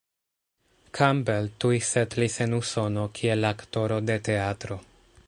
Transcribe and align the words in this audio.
Campbell 0.99 1.51
tuj 1.65 1.75
setlis 1.89 2.39
en 2.47 2.57
Usono 2.63 3.07
kiel 3.21 3.49
aktoro 3.51 4.01
de 4.09 4.21
teatro. 4.31 4.81